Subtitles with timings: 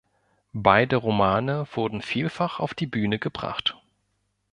[0.55, 3.79] Beide Romane wurden vielfach auf die Bühne gebracht.